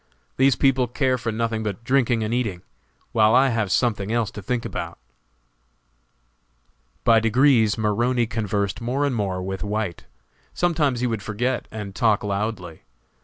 [0.37, 2.63] These people care for nothing but drinking and eating,
[3.11, 4.97] while I have something else to think about."
[7.03, 10.05] By degrees Maroney conversed more and more with White;
[10.55, 12.81] sometimes he would forget and talk loudly.